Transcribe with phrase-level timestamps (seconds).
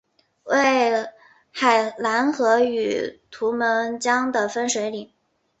[0.45, 1.05] 为
[1.51, 5.11] 海兰河与图们江的分水岭。